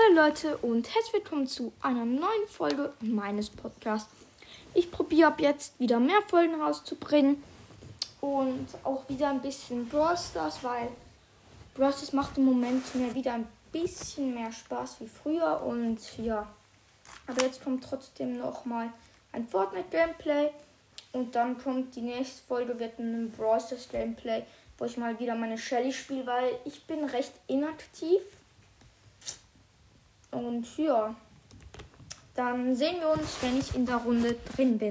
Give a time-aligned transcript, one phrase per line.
[0.00, 4.10] Hallo Leute und herzlich willkommen zu einer neuen Folge meines Podcasts.
[4.72, 7.42] Ich probiere ab jetzt wieder mehr Folgen rauszubringen
[8.20, 10.88] und auch wieder ein bisschen Brawl Stars, weil
[11.74, 16.48] Brawl Stars macht im Moment mir wieder ein bisschen mehr Spaß wie früher und ja.
[17.26, 18.90] Aber jetzt kommt trotzdem noch mal
[19.32, 20.50] ein Fortnite Gameplay
[21.12, 24.44] und dann kommt die nächste Folge wird ein Brawl Stars Gameplay,
[24.78, 28.22] wo ich mal wieder meine Shelly spiele, weil ich bin recht inaktiv
[30.60, 31.14] und ja,
[32.34, 34.88] dann sehen wir uns, wenn ich in der Runde drin bin.